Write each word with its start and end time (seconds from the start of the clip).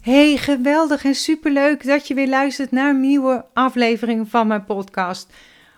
Hey, 0.00 0.36
geweldig 0.36 1.04
en 1.04 1.14
superleuk 1.14 1.86
dat 1.86 2.08
je 2.08 2.14
weer 2.14 2.28
luistert 2.28 2.70
naar 2.70 2.90
een 2.90 3.00
nieuwe 3.00 3.44
aflevering 3.54 4.28
van 4.28 4.46
mijn 4.46 4.64
podcast. 4.64 5.32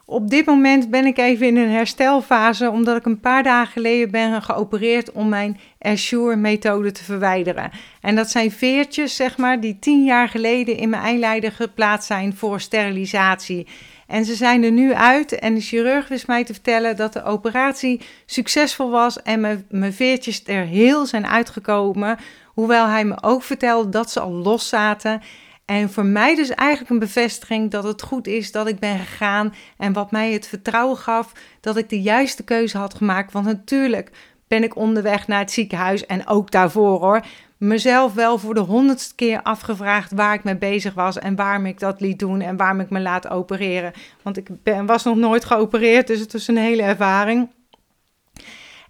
Op 0.04 0.30
dit 0.30 0.46
moment 0.46 0.90
ben 0.90 1.06
ik 1.06 1.18
even 1.18 1.46
in 1.46 1.56
een 1.56 1.70
herstelfase, 1.70 2.70
omdat 2.70 2.96
ik 2.96 3.04
een 3.04 3.20
paar 3.20 3.42
dagen 3.42 3.72
geleden 3.72 4.10
ben 4.10 4.42
geopereerd 4.42 5.12
om 5.12 5.28
mijn 5.28 5.60
Assure-methode 5.78 6.92
te 6.92 7.04
verwijderen. 7.04 7.70
En 8.00 8.16
dat 8.16 8.30
zijn 8.30 8.50
veertjes, 8.50 9.16
zeg 9.16 9.36
maar, 9.36 9.60
die 9.60 9.78
tien 9.78 10.04
jaar 10.04 10.28
geleden 10.28 10.76
in 10.76 10.88
mijn 10.88 11.02
eileider 11.02 11.52
geplaatst 11.52 12.06
zijn 12.06 12.36
voor 12.36 12.60
sterilisatie. 12.60 13.66
En 14.06 14.24
ze 14.24 14.34
zijn 14.34 14.62
er 14.62 14.72
nu 14.72 14.94
uit 14.94 15.38
en 15.38 15.54
de 15.54 15.60
chirurg 15.60 16.08
wist 16.08 16.26
mij 16.26 16.44
te 16.44 16.52
vertellen 16.52 16.96
dat 16.96 17.12
de 17.12 17.24
operatie 17.24 18.00
succesvol 18.26 18.90
was 18.90 19.22
en 19.22 19.40
mijn, 19.40 19.66
mijn 19.68 19.92
veertjes 19.92 20.42
er 20.46 20.64
heel 20.64 21.06
zijn 21.06 21.26
uitgekomen. 21.26 22.18
Hoewel 22.54 22.86
hij 22.86 23.04
me 23.04 23.22
ook 23.22 23.42
vertelde 23.42 23.88
dat 23.88 24.10
ze 24.10 24.20
al 24.20 24.32
los 24.32 24.68
zaten. 24.68 25.20
En 25.64 25.90
voor 25.90 26.06
mij 26.06 26.34
dus 26.34 26.50
eigenlijk 26.50 26.90
een 26.90 26.98
bevestiging 26.98 27.70
dat 27.70 27.84
het 27.84 28.02
goed 28.02 28.26
is 28.26 28.52
dat 28.52 28.66
ik 28.66 28.78
ben 28.78 28.98
gegaan. 28.98 29.54
En 29.76 29.92
wat 29.92 30.10
mij 30.10 30.32
het 30.32 30.46
vertrouwen 30.46 30.96
gaf 30.96 31.32
dat 31.60 31.76
ik 31.76 31.88
de 31.88 32.00
juiste 32.00 32.44
keuze 32.44 32.78
had 32.78 32.94
gemaakt. 32.94 33.32
Want 33.32 33.46
natuurlijk 33.46 34.10
ben 34.48 34.62
ik 34.62 34.76
onderweg 34.76 35.26
naar 35.26 35.38
het 35.38 35.50
ziekenhuis 35.50 36.06
en 36.06 36.26
ook 36.26 36.50
daarvoor 36.50 37.00
hoor. 37.00 37.24
Mezelf 37.56 38.14
wel 38.14 38.38
voor 38.38 38.54
de 38.54 38.60
honderdste 38.60 39.14
keer 39.14 39.42
afgevraagd 39.42 40.12
waar 40.12 40.34
ik 40.34 40.44
mee 40.44 40.56
bezig 40.56 40.94
was 40.94 41.18
en 41.18 41.36
waarom 41.36 41.66
ik 41.66 41.80
dat 41.80 42.00
liet 42.00 42.18
doen 42.18 42.40
en 42.40 42.56
waarom 42.56 42.80
ik 42.80 42.90
me 42.90 43.00
laat 43.00 43.28
opereren. 43.28 43.92
Want 44.22 44.36
ik 44.36 44.48
ben, 44.62 44.86
was 44.86 45.04
nog 45.04 45.16
nooit 45.16 45.44
geopereerd, 45.44 46.06
dus 46.06 46.20
het 46.20 46.32
was 46.32 46.48
een 46.48 46.56
hele 46.56 46.82
ervaring. 46.82 47.48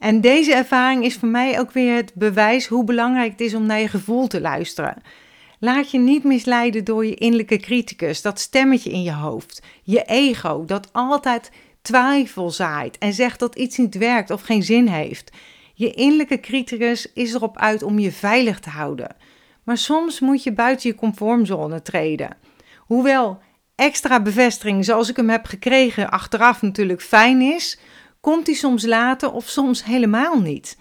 En 0.02 0.20
deze 0.20 0.54
ervaring 0.54 1.04
is 1.04 1.16
voor 1.16 1.28
mij 1.28 1.58
ook 1.58 1.72
weer 1.72 1.94
het 1.94 2.14
bewijs 2.14 2.66
hoe 2.66 2.84
belangrijk 2.84 3.30
het 3.30 3.40
is 3.40 3.54
om 3.54 3.66
naar 3.66 3.80
je 3.80 3.88
gevoel 3.88 4.26
te 4.26 4.40
luisteren. 4.40 5.02
Laat 5.58 5.90
je 5.90 5.98
niet 5.98 6.24
misleiden 6.24 6.84
door 6.84 7.06
je 7.06 7.14
innerlijke 7.14 7.56
criticus, 7.56 8.22
dat 8.22 8.40
stemmetje 8.40 8.90
in 8.90 9.02
je 9.02 9.12
hoofd, 9.12 9.62
je 9.82 10.02
ego, 10.02 10.64
dat 10.64 10.88
altijd 10.92 11.50
twijfel 11.82 12.50
zaait 12.50 12.98
en 12.98 13.12
zegt 13.12 13.38
dat 13.38 13.54
iets 13.54 13.76
niet 13.76 13.94
werkt 13.94 14.30
of 14.30 14.42
geen 14.42 14.62
zin 14.62 14.86
heeft. 14.86 15.30
Je 15.74 15.90
innerlijke 15.90 16.40
criticus 16.40 17.12
is 17.12 17.34
erop 17.34 17.58
uit 17.58 17.82
om 17.82 17.98
je 17.98 18.12
veilig 18.12 18.60
te 18.60 18.70
houden. 18.70 19.16
Maar 19.64 19.78
soms 19.78 20.20
moet 20.20 20.42
je 20.42 20.52
buiten 20.52 20.88
je 20.90 20.96
conformzone 20.96 21.82
treden. 21.82 22.36
Hoewel 22.78 23.40
extra 23.74 24.22
bevestiging 24.22 24.84
zoals 24.84 25.08
ik 25.08 25.16
hem 25.16 25.30
heb 25.30 25.46
gekregen 25.46 26.10
achteraf 26.10 26.62
natuurlijk 26.62 27.02
fijn 27.02 27.40
is, 27.40 27.78
komt 28.22 28.46
die 28.46 28.54
soms 28.54 28.86
later 28.86 29.32
of 29.32 29.48
soms 29.48 29.84
helemaal 29.84 30.40
niet. 30.40 30.78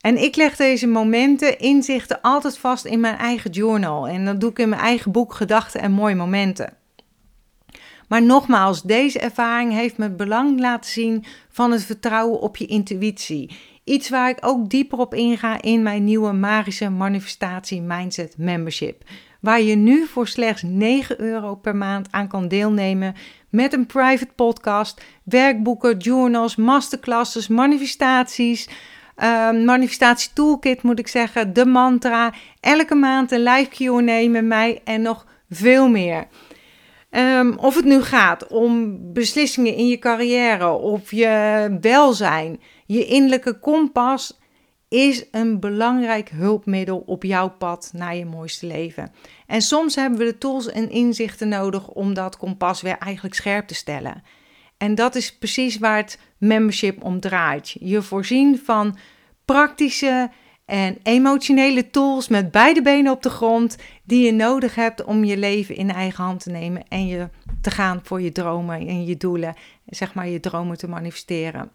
En 0.00 0.22
ik 0.22 0.36
leg 0.36 0.56
deze 0.56 0.86
momenten, 0.86 1.58
inzichten 1.58 2.20
altijd 2.20 2.58
vast 2.58 2.84
in 2.84 3.00
mijn 3.00 3.16
eigen 3.16 3.50
journal. 3.50 4.08
En 4.08 4.24
dat 4.24 4.40
doe 4.40 4.50
ik 4.50 4.58
in 4.58 4.68
mijn 4.68 4.80
eigen 4.80 5.12
boek 5.12 5.34
Gedachten 5.34 5.80
en 5.80 5.92
Mooie 5.92 6.14
Momenten. 6.14 6.76
Maar 8.08 8.22
nogmaals, 8.22 8.82
deze 8.82 9.18
ervaring 9.18 9.72
heeft 9.72 9.98
me 9.98 10.10
belang 10.10 10.60
laten 10.60 10.90
zien 10.90 11.24
van 11.48 11.70
het 11.70 11.82
vertrouwen 11.82 12.40
op 12.40 12.56
je 12.56 12.66
intuïtie. 12.66 13.56
Iets 13.84 14.08
waar 14.08 14.28
ik 14.28 14.38
ook 14.40 14.68
dieper 14.70 14.98
op 14.98 15.14
inga 15.14 15.62
in 15.62 15.82
mijn 15.82 16.04
nieuwe 16.04 16.32
magische 16.32 16.88
manifestatie 16.88 17.82
mindset 17.82 18.34
membership. 18.36 19.02
Waar 19.40 19.60
je 19.60 19.74
nu 19.74 20.06
voor 20.06 20.28
slechts 20.28 20.62
9 20.62 21.20
euro 21.20 21.54
per 21.54 21.76
maand 21.76 22.08
aan 22.10 22.28
kan 22.28 22.48
deelnemen 22.48 23.14
met 23.50 23.72
een 23.72 23.86
private 23.86 24.32
podcast, 24.34 25.02
werkboeken, 25.24 25.96
journals, 25.96 26.56
masterclasses, 26.56 27.48
manifestaties, 27.48 28.68
uh, 29.16 29.50
manifestatie 29.50 30.30
toolkit 30.32 30.82
moet 30.82 30.98
ik 30.98 31.08
zeggen, 31.08 31.52
de 31.52 31.66
mantra, 31.66 32.32
elke 32.60 32.94
maand 32.94 33.32
een 33.32 33.42
live 33.42 33.70
Q&A 33.70 34.28
met 34.28 34.44
mij 34.44 34.80
en 34.84 35.02
nog 35.02 35.26
veel 35.50 35.88
meer. 35.88 36.26
Um, 37.10 37.58
of 37.58 37.74
het 37.74 37.84
nu 37.84 38.02
gaat 38.02 38.46
om 38.46 38.98
beslissingen 39.12 39.74
in 39.74 39.86
je 39.86 39.98
carrière, 39.98 40.68
of 40.68 41.10
je 41.10 41.76
welzijn, 41.80 42.60
je 42.86 43.04
innerlijke 43.04 43.58
kompas 43.58 44.38
is 44.88 45.24
een 45.30 45.60
belangrijk 45.60 46.28
hulpmiddel 46.28 47.02
op 47.06 47.22
jouw 47.22 47.48
pad 47.48 47.90
naar 47.94 48.16
je 48.16 48.24
mooiste 48.24 48.66
leven. 48.66 49.12
En 49.46 49.62
soms 49.62 49.94
hebben 49.94 50.18
we 50.18 50.24
de 50.24 50.38
tools 50.38 50.70
en 50.70 50.90
inzichten 50.90 51.48
nodig 51.48 51.88
om 51.88 52.14
dat 52.14 52.36
kompas 52.36 52.82
weer 52.82 52.98
eigenlijk 52.98 53.34
scherp 53.34 53.66
te 53.66 53.74
stellen. 53.74 54.22
En 54.76 54.94
dat 54.94 55.14
is 55.14 55.36
precies 55.36 55.78
waar 55.78 55.96
het 55.96 56.18
membership 56.38 57.04
om 57.04 57.20
draait. 57.20 57.76
Je 57.80 58.02
voorzien 58.02 58.58
van 58.64 58.96
praktische 59.44 60.30
en 60.64 60.98
emotionele 61.02 61.90
tools 61.90 62.28
met 62.28 62.50
beide 62.50 62.82
benen 62.82 63.12
op 63.12 63.22
de 63.22 63.30
grond 63.30 63.76
die 64.04 64.24
je 64.24 64.32
nodig 64.32 64.74
hebt 64.74 65.04
om 65.04 65.24
je 65.24 65.36
leven 65.36 65.76
in 65.76 65.90
eigen 65.90 66.24
hand 66.24 66.42
te 66.42 66.50
nemen 66.50 66.82
en 66.88 67.06
je 67.06 67.28
te 67.60 67.70
gaan 67.70 68.00
voor 68.02 68.20
je 68.20 68.32
dromen 68.32 68.86
en 68.86 69.04
je 69.04 69.16
doelen, 69.16 69.54
zeg 69.86 70.14
maar 70.14 70.28
je 70.28 70.40
dromen 70.40 70.78
te 70.78 70.88
manifesteren. 70.88 71.70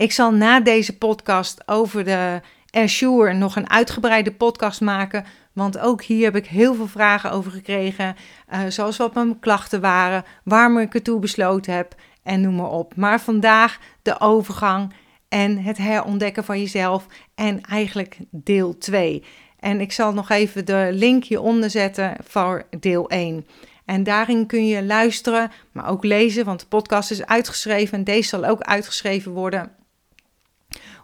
Ik 0.00 0.12
zal 0.12 0.32
na 0.32 0.60
deze 0.60 0.98
podcast 0.98 1.68
over 1.68 2.04
de 2.04 2.40
Assure 2.70 3.32
nog 3.32 3.56
een 3.56 3.70
uitgebreide 3.70 4.32
podcast 4.32 4.80
maken. 4.80 5.24
Want 5.52 5.78
ook 5.78 6.02
hier 6.02 6.24
heb 6.24 6.36
ik 6.36 6.46
heel 6.46 6.74
veel 6.74 6.86
vragen 6.86 7.30
over 7.30 7.50
gekregen. 7.50 8.16
Uh, 8.52 8.60
zoals 8.68 8.96
wat 8.96 9.14
mijn 9.14 9.38
klachten 9.38 9.80
waren, 9.80 10.24
waarom 10.44 10.78
ik 10.78 10.94
ertoe 10.94 11.20
besloten 11.20 11.74
heb 11.74 11.94
en 12.22 12.40
noem 12.40 12.54
maar 12.54 12.70
op. 12.70 12.96
Maar 12.96 13.20
vandaag 13.20 13.78
de 14.02 14.20
overgang 14.20 14.92
en 15.28 15.58
het 15.58 15.78
herontdekken 15.78 16.44
van 16.44 16.58
jezelf. 16.58 17.06
En 17.34 17.60
eigenlijk 17.60 18.16
deel 18.30 18.78
2. 18.78 19.24
En 19.58 19.80
ik 19.80 19.92
zal 19.92 20.12
nog 20.12 20.30
even 20.30 20.64
de 20.64 20.88
link 20.92 21.24
hieronder 21.24 21.70
zetten 21.70 22.16
voor 22.24 22.66
deel 22.78 23.10
1. 23.10 23.46
En 23.84 24.02
daarin 24.02 24.46
kun 24.46 24.66
je 24.66 24.84
luisteren, 24.84 25.50
maar 25.72 25.88
ook 25.88 26.04
lezen, 26.04 26.44
want 26.44 26.60
de 26.60 26.66
podcast 26.66 27.10
is 27.10 27.26
uitgeschreven 27.26 27.98
en 27.98 28.04
deze 28.04 28.28
zal 28.28 28.44
ook 28.44 28.60
uitgeschreven 28.60 29.32
worden. 29.32 29.78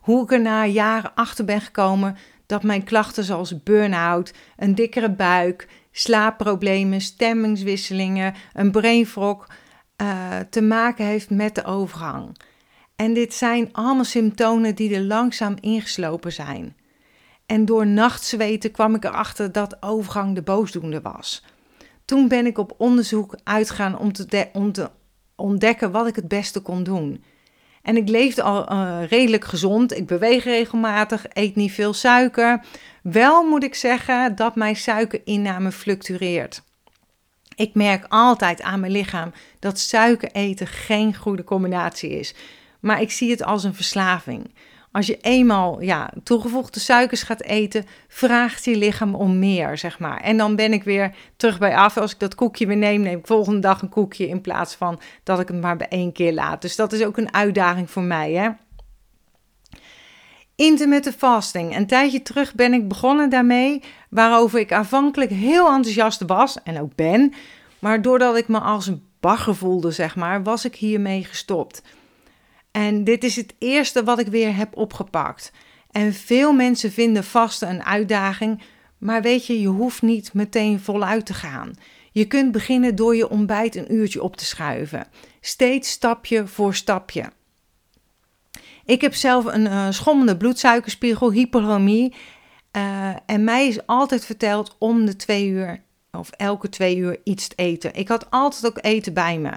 Hoe 0.06 0.22
ik 0.22 0.32
er 0.32 0.40
na 0.40 0.66
jaren 0.66 1.14
achter 1.14 1.44
ben 1.44 1.60
gekomen 1.60 2.16
dat 2.46 2.62
mijn 2.62 2.84
klachten 2.84 3.24
zoals 3.24 3.62
burn-out, 3.62 4.32
een 4.56 4.74
dikkere 4.74 5.10
buik, 5.10 5.68
slaapproblemen, 5.92 7.00
stemmingswisselingen, 7.00 8.34
een 8.52 8.70
brain 8.70 9.06
fog 9.06 9.46
uh, 10.02 10.38
te 10.50 10.62
maken 10.62 11.04
heeft 11.06 11.30
met 11.30 11.54
de 11.54 11.64
overgang. 11.64 12.36
En 12.96 13.14
dit 13.14 13.34
zijn 13.34 13.68
allemaal 13.72 14.04
symptomen 14.04 14.74
die 14.74 14.94
er 14.94 15.02
langzaam 15.02 15.56
ingeslopen 15.60 16.32
zijn. 16.32 16.76
En 17.46 17.64
door 17.64 17.86
nachtzweten 17.86 18.70
kwam 18.70 18.94
ik 18.94 19.04
erachter 19.04 19.52
dat 19.52 19.82
overgang 19.82 20.34
de 20.34 20.42
boosdoende 20.42 21.00
was. 21.00 21.44
Toen 22.04 22.28
ben 22.28 22.46
ik 22.46 22.58
op 22.58 22.74
onderzoek 22.78 23.36
uitgegaan 23.44 23.98
om 23.98 24.12
te 24.12 24.90
ontdekken 25.36 25.90
wat 25.90 26.06
ik 26.06 26.16
het 26.16 26.28
beste 26.28 26.60
kon 26.60 26.82
doen. 26.82 27.24
En 27.86 27.96
ik 27.96 28.08
leefde 28.08 28.42
al 28.42 28.72
uh, 28.72 28.98
redelijk 29.08 29.44
gezond. 29.44 29.96
Ik 29.96 30.06
beweeg 30.06 30.44
regelmatig, 30.44 31.26
eet 31.32 31.56
niet 31.56 31.72
veel 31.72 31.92
suiker. 31.92 32.60
Wel 33.02 33.42
moet 33.48 33.64
ik 33.64 33.74
zeggen 33.74 34.36
dat 34.36 34.54
mijn 34.54 34.76
suikerinname 34.76 35.72
fluctueert. 35.72 36.62
Ik 37.56 37.74
merk 37.74 38.04
altijd 38.08 38.62
aan 38.62 38.80
mijn 38.80 38.92
lichaam 38.92 39.32
dat 39.58 39.78
suiker 39.78 40.30
eten 40.32 40.66
geen 40.66 41.14
goede 41.14 41.44
combinatie 41.44 42.10
is. 42.10 42.34
Maar 42.80 43.00
ik 43.00 43.10
zie 43.10 43.30
het 43.30 43.42
als 43.42 43.64
een 43.64 43.74
verslaving. 43.74 44.54
Als 44.96 45.06
je 45.06 45.18
eenmaal 45.20 45.82
ja, 45.82 46.10
toegevoegde 46.22 46.80
suikers 46.80 47.22
gaat 47.22 47.42
eten, 47.42 47.84
vraagt 48.08 48.64
je 48.64 48.76
lichaam 48.76 49.14
om 49.14 49.38
meer, 49.38 49.78
zeg 49.78 49.98
maar. 49.98 50.20
En 50.20 50.36
dan 50.36 50.56
ben 50.56 50.72
ik 50.72 50.84
weer 50.84 51.14
terug 51.36 51.58
bij 51.58 51.76
af. 51.76 51.96
Als 51.96 52.12
ik 52.12 52.18
dat 52.18 52.34
koekje 52.34 52.66
weer 52.66 52.76
neem, 52.76 53.00
neem 53.00 53.18
ik 53.18 53.26
volgende 53.26 53.60
dag 53.60 53.82
een 53.82 53.88
koekje 53.88 54.28
in 54.28 54.40
plaats 54.40 54.74
van 54.74 55.00
dat 55.22 55.40
ik 55.40 55.48
het 55.48 55.60
maar 55.60 55.76
bij 55.76 55.88
één 55.88 56.12
keer 56.12 56.32
laat. 56.32 56.62
Dus 56.62 56.76
dat 56.76 56.92
is 56.92 57.04
ook 57.04 57.16
een 57.16 57.34
uitdaging 57.34 57.90
voor 57.90 58.02
mij, 58.02 58.32
hè. 58.32 58.48
Intermittent 60.54 61.16
fasting. 61.16 61.76
Een 61.76 61.86
tijdje 61.86 62.22
terug 62.22 62.54
ben 62.54 62.72
ik 62.72 62.88
begonnen 62.88 63.30
daarmee, 63.30 63.82
waarover 64.10 64.58
ik 64.58 64.72
aanvankelijk 64.72 65.30
heel 65.30 65.66
enthousiast 65.66 66.22
was 66.26 66.62
en 66.62 66.80
ook 66.80 66.94
ben. 66.94 67.32
Maar 67.78 68.02
doordat 68.02 68.36
ik 68.36 68.48
me 68.48 68.58
als 68.60 68.86
een 68.86 69.06
bagger 69.20 69.54
voelde, 69.54 69.90
zeg 69.90 70.16
maar, 70.16 70.42
was 70.42 70.64
ik 70.64 70.74
hiermee 70.74 71.24
gestopt. 71.24 71.82
En 72.76 73.04
dit 73.04 73.24
is 73.24 73.36
het 73.36 73.54
eerste 73.58 74.04
wat 74.04 74.18
ik 74.18 74.26
weer 74.26 74.56
heb 74.56 74.76
opgepakt. 74.76 75.52
En 75.90 76.12
veel 76.12 76.52
mensen 76.52 76.92
vinden 76.92 77.24
vasten 77.24 77.68
een 77.68 77.84
uitdaging, 77.84 78.62
maar 78.98 79.22
weet 79.22 79.46
je, 79.46 79.60
je 79.60 79.68
hoeft 79.68 80.02
niet 80.02 80.34
meteen 80.34 80.80
voluit 80.80 81.26
te 81.26 81.34
gaan. 81.34 81.74
Je 82.12 82.26
kunt 82.26 82.52
beginnen 82.52 82.94
door 82.94 83.16
je 83.16 83.28
ontbijt 83.28 83.76
een 83.76 83.94
uurtje 83.94 84.22
op 84.22 84.36
te 84.36 84.44
schuiven. 84.44 85.06
Steeds 85.40 85.90
stapje 85.90 86.46
voor 86.46 86.74
stapje. 86.74 87.32
Ik 88.84 89.00
heb 89.00 89.14
zelf 89.14 89.44
een 89.44 89.64
uh, 89.64 89.86
schommende 89.90 90.36
bloedsuikerspiegel, 90.36 91.32
hyperomie. 91.32 92.14
Uh, 92.76 93.16
en 93.26 93.44
mij 93.44 93.66
is 93.66 93.86
altijd 93.86 94.24
verteld 94.24 94.76
om 94.78 95.06
de 95.06 95.16
twee 95.16 95.48
uur 95.48 95.82
of 96.12 96.30
elke 96.30 96.68
twee 96.68 96.96
uur 96.96 97.20
iets 97.24 97.48
te 97.48 97.54
eten. 97.56 97.94
Ik 97.94 98.08
had 98.08 98.30
altijd 98.30 98.66
ook 98.66 98.78
eten 98.84 99.12
bij 99.12 99.38
me. 99.38 99.52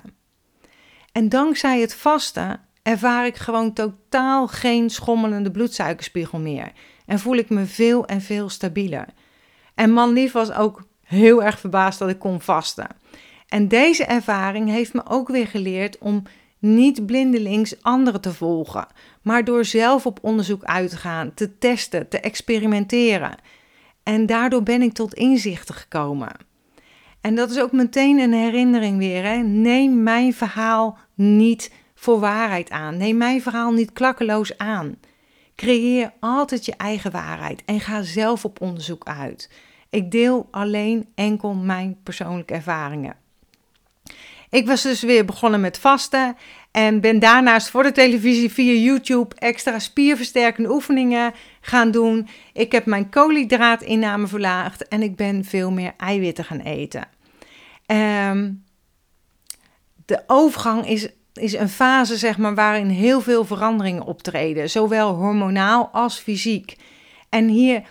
En 1.11 1.29
dankzij 1.29 1.79
het 1.79 1.95
vasten 1.95 2.67
ervaar 2.89 3.25
ik 3.25 3.35
gewoon 3.35 3.73
totaal 3.73 4.47
geen 4.47 4.89
schommelende 4.89 5.51
bloedsuikerspiegel 5.51 6.39
meer 6.39 6.71
en 7.05 7.19
voel 7.19 7.35
ik 7.35 7.49
me 7.49 7.65
veel 7.65 8.05
en 8.05 8.21
veel 8.21 8.49
stabieler. 8.49 9.05
En 9.75 9.91
manlief 9.91 10.31
was 10.31 10.51
ook 10.51 10.83
heel 11.03 11.43
erg 11.43 11.59
verbaasd 11.59 11.99
dat 11.99 12.09
ik 12.09 12.19
kon 12.19 12.41
vasten. 12.41 12.87
En 13.47 13.67
deze 13.67 14.03
ervaring 14.03 14.69
heeft 14.69 14.93
me 14.93 15.01
ook 15.07 15.27
weer 15.27 15.47
geleerd 15.47 15.97
om 15.97 16.23
niet 16.59 17.05
blindelings 17.05 17.83
anderen 17.83 18.21
te 18.21 18.33
volgen, 18.33 18.87
maar 19.21 19.43
door 19.43 19.65
zelf 19.65 20.05
op 20.05 20.19
onderzoek 20.21 20.63
uit 20.63 20.89
te 20.89 20.97
gaan, 20.97 21.33
te 21.33 21.57
testen, 21.57 22.09
te 22.09 22.19
experimenteren. 22.19 23.35
En 24.03 24.25
daardoor 24.25 24.63
ben 24.63 24.81
ik 24.81 24.93
tot 24.93 25.13
inzichten 25.13 25.75
gekomen. 25.75 26.31
En 27.21 27.35
dat 27.35 27.49
is 27.49 27.59
ook 27.59 27.71
meteen 27.71 28.19
een 28.19 28.33
herinnering 28.33 28.97
weer. 28.97 29.23
Hè? 29.23 29.37
Neem 29.37 30.03
mijn 30.03 30.33
verhaal 30.33 30.97
niet 31.15 31.71
voor 31.99 32.19
waarheid 32.19 32.69
aan. 32.69 32.97
Neem 32.97 33.17
mijn 33.17 33.41
verhaal 33.41 33.71
niet 33.71 33.93
klakkeloos 33.93 34.57
aan. 34.57 34.95
Creëer 35.55 36.13
altijd 36.19 36.65
je 36.65 36.73
eigen 36.77 37.11
waarheid 37.11 37.63
en 37.65 37.79
ga 37.79 38.01
zelf 38.01 38.45
op 38.45 38.61
onderzoek 38.61 39.03
uit. 39.03 39.49
Ik 39.89 40.11
deel 40.11 40.47
alleen 40.51 41.07
enkel 41.15 41.53
mijn 41.53 41.97
persoonlijke 42.03 42.53
ervaringen. 42.53 43.15
Ik 44.49 44.67
was 44.67 44.81
dus 44.81 45.01
weer 45.01 45.25
begonnen 45.25 45.61
met 45.61 45.79
vasten 45.79 46.37
en 46.71 47.01
ben 47.01 47.19
daarnaast 47.19 47.69
voor 47.69 47.83
de 47.83 47.91
televisie 47.91 48.51
via 48.51 48.73
YouTube 48.73 49.35
extra 49.35 49.79
spierversterkende 49.79 50.71
oefeningen 50.71 51.33
gaan 51.61 51.91
doen. 51.91 52.27
Ik 52.53 52.71
heb 52.71 52.85
mijn 52.85 53.09
koolhydraatinname 53.09 54.27
verlaagd 54.27 54.87
en 54.87 55.01
ik 55.01 55.15
ben 55.15 55.45
veel 55.45 55.71
meer 55.71 55.93
eiwitten 55.97 56.43
gaan 56.43 56.59
eten. 56.59 57.07
Um, 58.31 58.63
de 60.05 60.23
overgang 60.27 60.87
is, 60.87 61.09
is 61.33 61.53
een 61.53 61.69
fase 61.69 62.17
zeg 62.17 62.37
maar, 62.37 62.55
waarin 62.55 62.87
heel 62.87 63.21
veel 63.21 63.45
veranderingen 63.45 64.03
optreden, 64.03 64.69
zowel 64.69 65.13
hormonaal 65.13 65.89
als 65.91 66.19
fysiek. 66.19 66.77
En 67.29 67.47
hier 67.47 67.83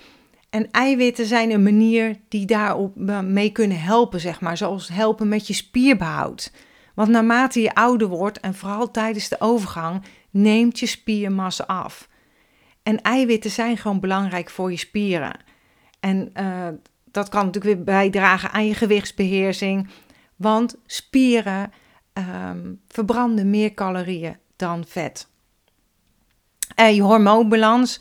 en 0.50 0.70
eiwitten 0.70 1.26
zijn 1.26 1.50
een 1.50 1.62
manier 1.62 2.16
die 2.28 2.46
daarop 2.46 2.96
mee 3.22 3.50
kunnen 3.50 3.80
helpen, 3.80 4.20
zeg 4.20 4.40
maar, 4.40 4.56
zoals 4.56 4.88
helpen 4.88 5.28
met 5.28 5.46
je 5.46 5.54
spierbehoud. 5.54 6.52
Want 6.94 7.08
naarmate 7.08 7.60
je 7.60 7.74
ouder 7.74 8.08
wordt 8.08 8.40
en 8.40 8.54
vooral 8.54 8.90
tijdens 8.90 9.28
de 9.28 9.40
overgang, 9.40 10.02
neemt 10.30 10.78
je 10.78 10.86
spiermassa 10.86 11.64
af. 11.64 12.08
En 12.82 13.02
eiwitten 13.02 13.50
zijn 13.50 13.76
gewoon 13.76 14.00
belangrijk 14.00 14.50
voor 14.50 14.70
je 14.70 14.76
spieren. 14.76 15.40
En 16.00 16.30
uh, 16.40 16.68
dat 17.04 17.28
kan 17.28 17.44
natuurlijk 17.44 17.74
weer 17.74 17.84
bijdragen 17.84 18.50
aan 18.50 18.66
je 18.66 18.74
gewichtsbeheersing, 18.74 19.88
want 20.36 20.76
spieren 20.86 21.72
um, 22.18 22.80
verbranden 22.88 23.50
meer 23.50 23.74
calorieën 23.74 24.36
dan 24.56 24.84
vet. 24.86 25.28
En 26.74 26.94
je 26.94 27.02
hormoonbalans, 27.02 28.00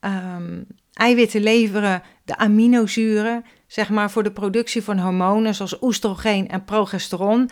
um, 0.00 0.66
eiwitten 0.92 1.42
leveren 1.42 2.02
de 2.24 2.36
aminozuren, 2.36 3.44
zeg 3.66 3.90
maar 3.90 4.10
voor 4.10 4.22
de 4.22 4.32
productie 4.32 4.82
van 4.82 4.98
hormonen 4.98 5.54
zoals 5.54 5.82
oestrogeen 5.82 6.48
en 6.48 6.64
progesteron 6.64 7.50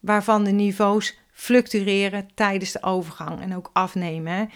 waarvan 0.00 0.44
de 0.44 0.50
niveaus 0.50 1.18
fluctueren 1.32 2.28
tijdens 2.34 2.72
de 2.72 2.82
overgang 2.82 3.40
en 3.40 3.56
ook 3.56 3.70
afnemen. 3.72 4.50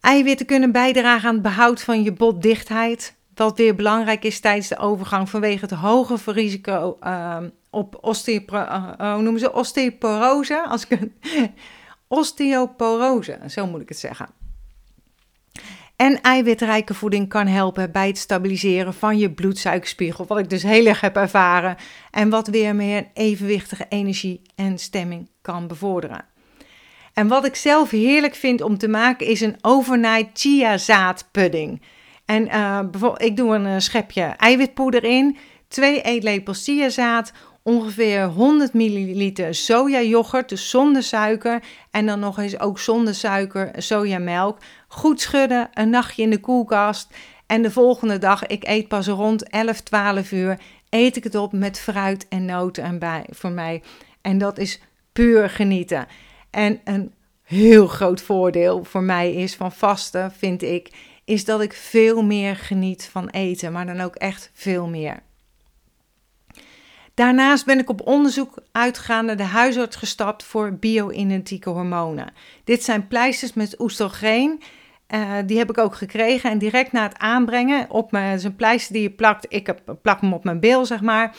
Eiwitten 0.00 0.46
kunnen 0.46 0.72
bijdragen 0.72 1.28
aan 1.28 1.34
het 1.34 1.42
behoud 1.42 1.82
van 1.82 2.02
je 2.02 2.12
botdichtheid, 2.12 3.15
wat 3.38 3.56
weer 3.56 3.74
belangrijk 3.74 4.24
is 4.24 4.40
tijdens 4.40 4.68
de 4.68 4.78
overgang 4.78 5.30
vanwege 5.30 5.60
het 5.60 5.70
hoge 5.70 6.32
risico 6.32 6.98
uh, 7.02 7.36
op 7.70 7.98
osteopro 8.00 8.58
uh, 8.58 9.16
noemen 9.16 9.40
ze 9.40 9.52
osteoporose. 9.52 10.66
Als 10.68 10.86
ik 10.86 10.98
osteoporose, 12.08 13.38
zo 13.48 13.66
moet 13.66 13.80
ik 13.80 13.88
het 13.88 13.98
zeggen. 13.98 14.28
En 15.96 16.20
eiwitrijke 16.20 16.94
voeding 16.94 17.28
kan 17.28 17.46
helpen 17.46 17.92
bij 17.92 18.06
het 18.06 18.18
stabiliseren 18.18 18.94
van 18.94 19.18
je 19.18 19.30
bloedsuikerspiegel, 19.30 20.26
wat 20.26 20.38
ik 20.38 20.50
dus 20.50 20.62
heel 20.62 20.86
erg 20.86 21.00
heb 21.00 21.16
ervaren 21.16 21.76
en 22.10 22.30
wat 22.30 22.48
weer 22.48 22.74
meer 22.74 23.06
evenwichtige 23.14 23.86
energie 23.88 24.42
en 24.54 24.78
stemming 24.78 25.30
kan 25.42 25.66
bevorderen. 25.66 26.24
En 27.12 27.28
wat 27.28 27.46
ik 27.46 27.54
zelf 27.54 27.90
heerlijk 27.90 28.34
vind 28.34 28.60
om 28.60 28.78
te 28.78 28.88
maken 28.88 29.26
is 29.26 29.40
een 29.40 29.56
overnight 29.60 30.40
chiazaadpudding. 30.40 31.80
En 32.26 32.46
uh, 32.46 33.12
ik 33.16 33.36
doe 33.36 33.54
een 33.54 33.66
eh, 33.66 33.78
schepje 33.78 34.22
eiwitpoeder 34.22 35.04
in, 35.04 35.36
twee 35.68 36.02
eetlepels 36.02 36.64
chiazaad, 36.64 37.32
ongeveer 37.62 38.24
100 38.24 38.72
milliliter 38.72 39.54
sojayoghurt, 39.54 40.48
dus 40.48 40.70
zonder 40.70 41.02
suiker. 41.02 41.62
En 41.90 42.06
dan 42.06 42.20
nog 42.20 42.38
eens 42.38 42.60
ook 42.60 42.78
zonder 42.78 43.14
suiker 43.14 43.70
sojamelk. 43.76 44.58
Goed 44.88 45.20
schudden, 45.20 45.68
een 45.74 45.90
nachtje 45.90 46.22
in 46.22 46.30
de 46.30 46.40
koelkast. 46.40 47.14
En 47.46 47.62
de 47.62 47.70
volgende 47.70 48.18
dag, 48.18 48.46
ik 48.46 48.66
eet 48.66 48.88
pas 48.88 49.06
rond 49.06 49.48
11, 49.48 49.80
12 49.80 50.32
uur, 50.32 50.58
eet 50.90 51.16
ik 51.16 51.24
het 51.24 51.34
op 51.34 51.52
met 51.52 51.78
fruit 51.78 52.28
en 52.28 52.44
noten 52.44 52.84
erbij 52.84 53.24
voor 53.30 53.50
mij. 53.50 53.82
En 54.20 54.38
dat 54.38 54.58
is 54.58 54.80
puur 55.12 55.50
genieten. 55.50 56.06
En 56.50 56.80
een 56.84 57.12
heel 57.42 57.86
groot 57.86 58.22
voordeel 58.22 58.84
voor 58.84 59.02
mij 59.02 59.32
is 59.32 59.54
van 59.54 59.72
vasten, 59.72 60.32
vind 60.32 60.62
ik, 60.62 60.90
is 61.26 61.44
dat 61.44 61.60
ik 61.60 61.72
veel 61.72 62.22
meer 62.22 62.56
geniet 62.56 63.08
van 63.12 63.28
eten, 63.28 63.72
maar 63.72 63.86
dan 63.86 64.00
ook 64.00 64.14
echt 64.14 64.50
veel 64.54 64.86
meer. 64.86 65.22
Daarnaast 67.14 67.64
ben 67.64 67.78
ik 67.78 67.88
op 67.88 68.06
onderzoek 68.06 68.54
uitgegaan 68.72 69.24
naar 69.24 69.36
de 69.36 69.42
huisarts 69.42 69.96
gestapt 69.96 70.44
voor 70.44 70.72
bio-identieke 70.72 71.70
hormonen. 71.70 72.32
Dit 72.64 72.84
zijn 72.84 73.06
pleisters 73.06 73.52
met 73.52 73.80
oestrogeen. 73.80 74.62
Uh, 75.08 75.32
die 75.46 75.58
heb 75.58 75.70
ik 75.70 75.78
ook 75.78 75.94
gekregen. 75.94 76.50
En 76.50 76.58
direct 76.58 76.92
na 76.92 77.02
het 77.02 77.18
aanbrengen, 77.18 77.90
op 77.90 78.12
mijn, 78.12 78.44
een 78.44 78.56
pleister 78.56 78.92
die 78.92 79.02
je 79.02 79.10
plakt, 79.10 79.46
ik 79.48 79.66
heb, 79.66 79.96
plak 80.02 80.20
hem 80.20 80.32
op 80.32 80.44
mijn 80.44 80.60
bil, 80.60 80.86
zeg 80.86 81.00
maar. 81.00 81.36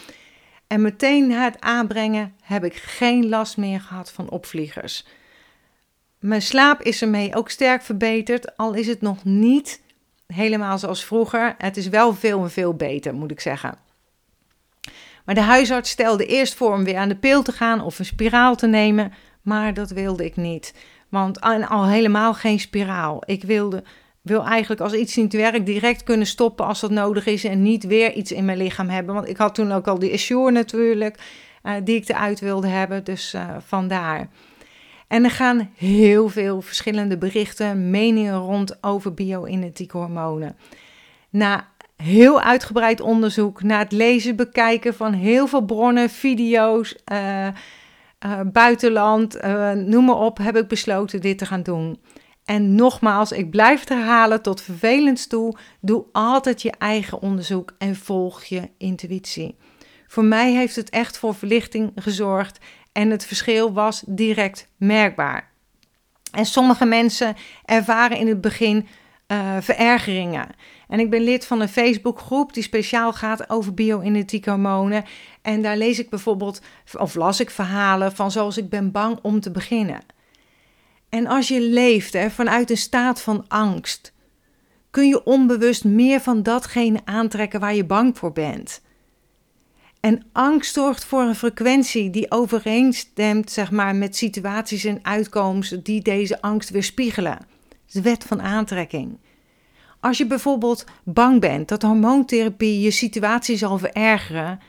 En 0.67 0.81
meteen 0.81 1.27
na 1.27 1.43
het 1.43 1.61
aanbrengen 1.61 2.33
heb 2.41 2.63
ik 2.63 2.75
geen 2.75 3.29
last 3.29 3.57
meer 3.57 3.81
gehad 3.81 4.11
van 4.11 4.29
opvliegers. 4.29 5.05
Mijn 6.27 6.41
slaap 6.41 6.81
is 6.81 7.01
ermee 7.01 7.35
ook 7.35 7.49
sterk 7.49 7.81
verbeterd, 7.81 8.57
al 8.57 8.73
is 8.73 8.87
het 8.87 9.01
nog 9.01 9.23
niet 9.23 9.81
helemaal 10.25 10.77
zoals 10.77 11.05
vroeger. 11.05 11.55
Het 11.57 11.77
is 11.77 11.87
wel 11.87 12.13
veel 12.13 12.43
en 12.43 12.51
veel 12.51 12.73
beter, 12.73 13.13
moet 13.13 13.31
ik 13.31 13.39
zeggen. 13.39 13.77
Maar 15.25 15.35
de 15.35 15.41
huisarts 15.41 15.89
stelde 15.89 16.25
eerst 16.25 16.55
voor 16.55 16.73
om 16.73 16.83
weer 16.83 16.97
aan 16.97 17.09
de 17.09 17.15
pil 17.15 17.43
te 17.43 17.51
gaan 17.51 17.81
of 17.81 17.99
een 17.99 18.05
spiraal 18.05 18.55
te 18.55 18.67
nemen, 18.67 19.13
maar 19.41 19.73
dat 19.73 19.89
wilde 19.89 20.25
ik 20.25 20.35
niet. 20.35 20.73
Want 21.09 21.41
al 21.41 21.87
helemaal 21.87 22.33
geen 22.33 22.59
spiraal. 22.59 23.21
Ik 23.25 23.43
wilde, 23.43 23.83
wil 24.21 24.45
eigenlijk 24.45 24.81
als 24.81 24.93
iets 24.93 25.15
niet 25.15 25.33
werkt 25.33 25.65
direct 25.65 26.03
kunnen 26.03 26.27
stoppen 26.27 26.65
als 26.65 26.79
dat 26.79 26.91
nodig 26.91 27.25
is 27.25 27.43
en 27.43 27.61
niet 27.61 27.83
weer 27.83 28.13
iets 28.13 28.31
in 28.31 28.45
mijn 28.45 28.57
lichaam 28.57 28.89
hebben. 28.89 29.15
Want 29.15 29.27
ik 29.27 29.37
had 29.37 29.55
toen 29.55 29.71
ook 29.71 29.87
al 29.87 29.99
die 29.99 30.13
Assure 30.13 30.51
natuurlijk, 30.51 31.19
uh, 31.63 31.73
die 31.83 31.95
ik 31.95 32.09
eruit 32.09 32.39
wilde 32.39 32.67
hebben, 32.67 33.03
dus 33.03 33.33
uh, 33.33 33.55
vandaar. 33.65 34.29
En 35.07 35.23
er 35.23 35.31
gaan 35.31 35.71
heel 35.75 36.29
veel 36.29 36.61
verschillende 36.61 37.17
berichten, 37.17 37.89
meningen 37.89 38.37
rond 38.37 38.83
over 38.83 39.13
bio-identieke 39.13 39.97
hormonen. 39.97 40.55
Na 41.29 41.67
heel 41.95 42.41
uitgebreid 42.41 43.01
onderzoek, 43.01 43.63
na 43.63 43.77
het 43.77 43.91
lezen, 43.91 44.35
bekijken 44.35 44.93
van 44.93 45.13
heel 45.13 45.47
veel 45.47 45.65
bronnen, 45.65 46.09
video's, 46.09 46.95
uh, 47.11 47.47
uh, 48.25 48.39
buitenland, 48.45 49.37
uh, 49.43 49.71
noem 49.71 50.05
maar 50.05 50.17
op, 50.19 50.37
heb 50.37 50.57
ik 50.57 50.67
besloten 50.67 51.21
dit 51.21 51.37
te 51.37 51.45
gaan 51.45 51.63
doen. 51.63 51.99
En 52.45 52.75
nogmaals, 52.75 53.31
ik 53.31 53.49
blijf 53.49 53.79
het 53.79 53.89
herhalen 53.89 54.41
tot 54.41 54.61
vervelend 54.61 55.29
toe. 55.29 55.57
Doe 55.81 56.05
altijd 56.11 56.61
je 56.61 56.71
eigen 56.71 57.21
onderzoek 57.21 57.75
en 57.77 57.95
volg 57.95 58.43
je 58.43 58.69
intuïtie. 58.77 59.55
Voor 60.07 60.23
mij 60.23 60.53
heeft 60.53 60.75
het 60.75 60.89
echt 60.89 61.17
voor 61.17 61.35
verlichting 61.35 61.91
gezorgd 61.95 62.59
en 62.97 63.09
het 63.09 63.25
verschil 63.25 63.73
was 63.73 64.03
direct 64.05 64.67
merkbaar. 64.77 65.51
En 66.31 66.45
sommige 66.45 66.85
mensen 66.85 67.35
ervaren 67.65 68.17
in 68.17 68.27
het 68.27 68.41
begin 68.41 68.87
uh, 69.27 69.57
verergeringen. 69.59 70.47
En 70.87 70.99
ik 70.99 71.09
ben 71.09 71.21
lid 71.21 71.45
van 71.45 71.61
een 71.61 71.69
Facebookgroep 71.69 72.53
die 72.53 72.63
speciaal 72.63 73.13
gaat 73.13 73.49
over 73.49 73.73
bio-identieke 73.73 74.49
hormonen. 74.49 75.05
En 75.41 75.61
daar 75.61 75.77
lees 75.77 75.99
ik 75.99 76.09
bijvoorbeeld, 76.09 76.61
of 76.97 77.15
las 77.15 77.39
ik 77.39 77.49
verhalen 77.49 78.15
van 78.15 78.31
zoals 78.31 78.57
ik 78.57 78.69
ben 78.69 78.91
bang 78.91 79.19
om 79.21 79.39
te 79.39 79.51
beginnen. 79.51 80.01
En 81.09 81.27
als 81.27 81.47
je 81.47 81.61
leeft 81.61 82.13
hè, 82.13 82.29
vanuit 82.29 82.69
een 82.69 82.77
staat 82.77 83.21
van 83.21 83.45
angst, 83.47 84.13
kun 84.91 85.07
je 85.07 85.23
onbewust 85.23 85.83
meer 85.83 86.19
van 86.19 86.43
datgene 86.43 86.99
aantrekken 87.05 87.59
waar 87.59 87.75
je 87.75 87.85
bang 87.85 88.17
voor 88.17 88.31
bent. 88.31 88.81
En 90.07 90.23
angst 90.31 90.73
zorgt 90.73 91.05
voor 91.05 91.21
een 91.21 91.35
frequentie 91.35 92.09
die 92.09 92.31
overeenstemt 92.31 93.51
zeg 93.51 93.71
maar, 93.71 93.95
met 93.95 94.15
situaties 94.15 94.83
en 94.83 94.99
uitkomsten 95.01 95.83
die 95.83 96.01
deze 96.01 96.41
angst 96.41 96.69
weerspiegelen. 96.69 97.37
De 97.91 98.01
wet 98.01 98.23
van 98.23 98.41
aantrekking. 98.41 99.17
Als 99.99 100.17
je 100.17 100.27
bijvoorbeeld 100.27 100.85
bang 101.03 101.39
bent 101.39 101.67
dat 101.67 101.81
hormoontherapie 101.81 102.81
je 102.81 102.91
situatie 102.91 103.57
zal 103.57 103.77
verergeren, 103.77 104.59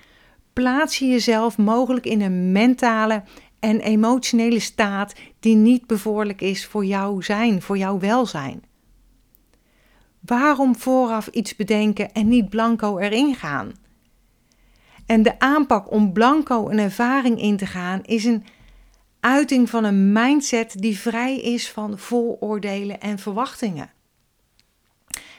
plaats 0.52 0.98
je 0.98 1.06
jezelf 1.06 1.58
mogelijk 1.58 2.06
in 2.06 2.20
een 2.20 2.52
mentale 2.52 3.22
en 3.60 3.80
emotionele 3.80 4.60
staat 4.60 5.14
die 5.40 5.56
niet 5.56 5.86
bevorderlijk 5.86 6.40
is 6.40 6.66
voor 6.66 6.84
jouw 6.84 7.20
zijn, 7.20 7.62
voor 7.62 7.78
jouw 7.78 7.98
welzijn. 7.98 8.62
Waarom 10.20 10.76
vooraf 10.76 11.26
iets 11.26 11.56
bedenken 11.56 12.12
en 12.12 12.28
niet 12.28 12.48
blanco 12.48 12.98
erin 12.98 13.34
gaan? 13.34 13.72
En 15.08 15.22
de 15.22 15.38
aanpak 15.38 15.90
om 15.90 16.12
blanco 16.12 16.68
een 16.68 16.78
ervaring 16.78 17.40
in 17.40 17.56
te 17.56 17.66
gaan 17.66 18.02
is 18.02 18.24
een 18.24 18.44
uiting 19.20 19.70
van 19.70 19.84
een 19.84 20.12
mindset 20.12 20.74
die 20.78 20.98
vrij 20.98 21.36
is 21.40 21.70
van 21.70 21.98
vooroordelen 21.98 23.00
en 23.00 23.18
verwachtingen. 23.18 23.90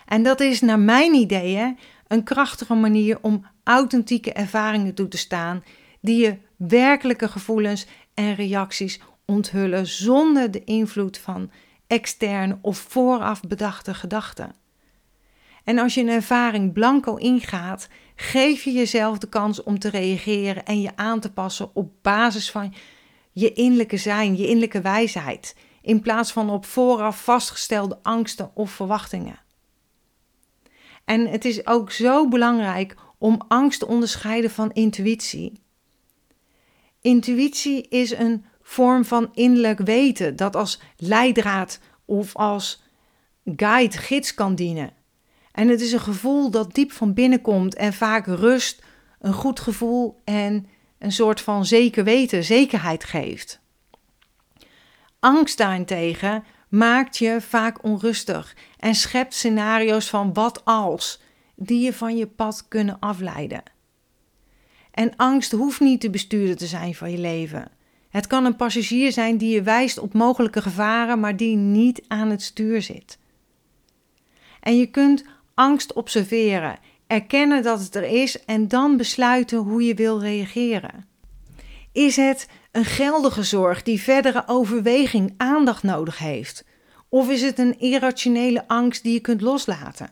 En 0.06 0.24
dat 0.24 0.40
is 0.40 0.62
naar 0.62 0.80
mijn 0.80 1.14
idee 1.14 1.76
een 2.08 2.24
krachtige 2.24 2.74
manier 2.74 3.18
om 3.22 3.46
authentieke 3.64 4.34
ervaringen 4.34 4.94
toe 4.94 5.08
te 5.08 5.18
staan 5.18 5.64
die 6.02 6.22
je 6.22 6.38
werkelijke 6.56 7.28
gevoelens 7.28 7.88
en 8.14 8.36
reacties 8.36 9.02
onthullen 9.26 9.88
zonder 9.88 10.52
de 10.52 10.64
invloed 10.64 11.18
van 11.18 11.52
externe 11.88 12.58
of 12.62 12.78
vooraf 12.78 13.42
bedachte 13.42 13.94
gedachten. 13.94 14.59
En 15.70 15.78
als 15.78 15.94
je 15.94 16.02
een 16.02 16.10
ervaring 16.10 16.74
blanco 16.74 17.16
ingaat, 17.16 17.88
geef 18.16 18.64
je 18.64 18.72
jezelf 18.72 19.18
de 19.18 19.30
kans 19.30 19.64
om 19.64 19.80
te 19.80 19.90
reageren 19.90 20.66
en 20.66 20.82
je 20.82 20.92
aan 20.96 21.20
te 21.20 21.32
passen 21.32 21.76
op 21.76 21.92
basis 22.02 22.52
van 22.52 22.74
je 23.32 23.54
innerlijke 23.54 23.98
zijn, 23.98 24.38
je 24.38 24.44
innerlijke 24.44 24.82
wijsheid, 24.82 25.56
in 25.82 26.02
plaats 26.02 26.32
van 26.32 26.50
op 26.50 26.66
vooraf 26.66 27.24
vastgestelde 27.24 28.00
angsten 28.02 28.52
of 28.54 28.72
verwachtingen. 28.72 29.40
En 31.06 31.28
het 31.28 31.46
is 31.46 31.68
ook 31.68 31.92
zo 31.92 32.28
belangrijk 32.28 32.96
om 33.18 33.42
angst 33.48 33.80
te 33.80 33.88
onderscheiden 33.88 34.52
van 34.52 34.72
intuïtie. 34.72 35.62
Intuïtie 37.02 37.88
is 37.88 38.12
een 38.12 38.46
vorm 38.62 39.06
van 39.06 39.30
innerlijk 39.34 39.80
weten 39.80 40.36
dat 40.36 40.56
als 40.56 40.82
leidraad 40.98 41.80
of 42.06 42.36
als 42.36 42.84
guide, 43.56 43.98
gids 43.98 44.34
kan 44.34 44.56
dienen. 44.56 44.98
En 45.60 45.68
het 45.68 45.82
is 45.82 45.92
een 45.92 46.00
gevoel 46.00 46.52
dat 46.52 46.74
diep 46.74 46.92
van 46.92 47.14
binnen 47.14 47.42
komt 47.42 47.76
en 47.76 47.94
vaak 47.94 48.26
rust, 48.26 48.84
een 49.20 49.34
goed 49.34 49.60
gevoel 49.60 50.22
en 50.24 50.68
een 51.00 51.12
soort 51.12 51.42
van 51.42 51.66
zeker 51.66 52.04
weten, 52.04 52.44
zekerheid 52.44 53.04
geeft. 53.04 53.60
Angst 55.20 55.58
daarentegen 55.58 56.44
maakt 56.70 57.18
je 57.18 57.42
vaak 57.42 57.84
onrustig 57.84 58.56
en 58.78 58.96
schept 58.96 59.34
scenario's 59.34 60.10
van 60.10 60.34
wat 60.34 60.66
als, 60.66 61.22
die 61.56 61.84
je 61.84 61.94
van 61.94 62.18
je 62.18 62.28
pad 62.28 62.66
kunnen 62.68 63.00
afleiden. 63.00 63.64
En 64.92 65.16
angst 65.16 65.52
hoeft 65.52 65.80
niet 65.80 66.02
de 66.02 66.10
bestuurder 66.10 66.58
te 66.58 66.68
zijn 66.68 66.96
van 66.96 67.12
je 67.12 67.18
leven. 67.18 67.72
Het 68.10 68.28
kan 68.28 68.46
een 68.46 68.56
passagier 68.56 69.12
zijn 69.12 69.38
die 69.38 69.54
je 69.54 69.62
wijst 69.62 70.00
op 70.00 70.14
mogelijke 70.14 70.62
gevaren, 70.62 71.20
maar 71.20 71.38
die 71.38 71.56
niet 71.56 72.02
aan 72.08 72.30
het 72.30 72.42
stuur 72.42 72.82
zit. 72.82 73.18
En 74.60 74.78
je 74.78 74.86
kunt 74.86 75.24
angst 75.60 75.94
observeren, 75.94 76.80
erkennen 77.08 77.64
dat 77.64 77.80
het 77.80 77.96
er 77.96 78.04
is 78.04 78.46
en 78.46 78.68
dan 78.68 78.98
besluiten 78.98 79.58
hoe 79.58 79.84
je 79.84 79.94
wil 79.94 80.20
reageren. 80.20 81.08
Is 81.92 82.16
het 82.16 82.48
een 82.72 82.86
geldige 82.86 83.44
zorg 83.44 83.84
die 83.84 84.02
verdere 84.02 84.44
overweging 84.48 85.34
aandacht 85.38 85.84
nodig 85.84 86.18
heeft? 86.18 86.66
Of 87.10 87.30
is 87.30 87.42
het 87.42 87.60
een 87.60 87.80
irrationele 87.80 88.68
angst 88.68 89.04
die 89.04 89.14
je 89.14 89.20
kunt 89.20 89.42
loslaten? 89.42 90.12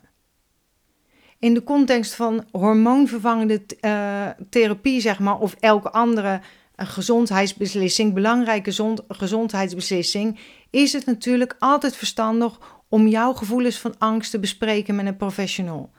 In 1.39 1.53
de 1.53 1.63
context 1.63 2.13
van 2.13 2.45
hormoonvervangende 2.51 3.61
uh, 3.81 4.27
therapie, 4.49 5.01
zeg 5.01 5.19
maar, 5.19 5.39
of 5.39 5.55
elke 5.59 5.91
andere 5.91 6.41
uh, 6.75 6.87
gezondheidsbeslissing, 6.87 8.13
belangrijke 8.13 9.01
gezondheidsbeslissing, 9.07 10.39
is 10.69 10.93
het 10.93 11.05
natuurlijk 11.05 11.55
altijd 11.59 11.95
verstandig 11.95 12.59
om 12.89 13.07
jouw 13.07 13.33
gevoelens 13.33 13.79
van 13.79 13.95
angst 13.97 14.31
te 14.31 14.39
bespreken 14.39 14.95
met 14.95 15.05
een 15.05 15.17
professional. 15.17 15.91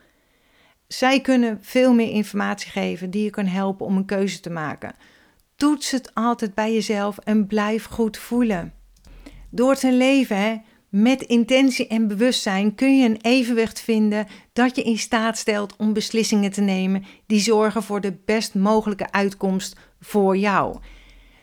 Zij 0.87 1.21
kunnen 1.21 1.59
veel 1.61 1.95
meer 1.95 2.11
informatie 2.11 2.71
geven 2.71 3.11
die 3.11 3.25
je 3.25 3.30
kan 3.30 3.47
helpen 3.47 3.87
om 3.87 3.97
een 3.97 4.04
keuze 4.04 4.40
te 4.40 4.50
maken. 4.50 4.95
Toets 5.57 5.90
het 5.90 6.14
altijd 6.14 6.54
bij 6.54 6.73
jezelf 6.73 7.18
en 7.18 7.47
blijf 7.47 7.85
goed 7.85 8.16
voelen. 8.16 8.73
Door 9.50 9.75
te 9.75 9.92
leven 9.92 10.62
met 10.88 11.23
intentie 11.23 11.87
en 11.87 12.09
bewustzijn 12.09 12.75
kun 12.75 12.99
je 12.99 13.09
een 13.09 13.18
evenwicht 13.21 13.80
vinden 13.80 14.26
dat 14.52 14.76
je 14.76 14.83
in 14.83 14.99
staat 14.99 15.38
stelt 15.38 15.76
om 15.76 15.92
beslissingen 15.92 16.50
te 16.50 16.61
nemen 16.61 17.04
die 17.26 17.40
zorgen 17.40 17.83
voor 17.83 18.00
de 18.00 18.16
best 18.25 18.54
mogelijke 18.54 19.11
uitkomst 19.12 19.76
voor 20.00 20.37
jou. 20.37 20.78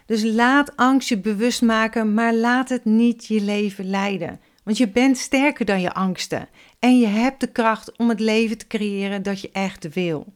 Dus 0.06 0.24
laat 0.24 0.76
angst 0.76 1.10
je 1.10 1.20
bewust 1.20 1.62
maken, 1.62 2.14
maar 2.14 2.34
laat 2.34 2.70
het 2.70 2.86
niet 2.86 3.26
je 3.26 3.42
leven 3.42 3.90
leiden. 3.90 4.40
Want 4.66 4.78
je 4.78 4.88
bent 4.88 5.18
sterker 5.18 5.66
dan 5.66 5.82
je 5.82 5.94
angsten 5.94 6.48
en 6.80 7.00
je 7.00 7.08
hebt 7.08 7.40
de 7.40 7.52
kracht 7.52 7.98
om 7.98 8.10
het 8.10 8.20
leven 8.20 8.58
te 8.58 8.68
creëren 8.68 9.24
dat 9.24 9.42
je 9.42 9.50
echt 9.52 9.94
wil. 9.94 10.34